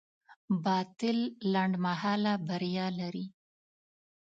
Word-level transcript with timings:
باطل 0.65 1.17
لنډمهاله 1.53 2.33
بریا 2.47 2.87
لري. 2.99 3.25